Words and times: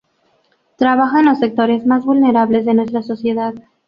Trabaja 0.77 1.19
en 1.19 1.27
los 1.27 1.37
sectores 1.37 1.85
más 1.85 2.05
vulnerables 2.05 2.65
de 2.65 2.73
nuestra 2.73 3.03
sociedad. 3.03 3.53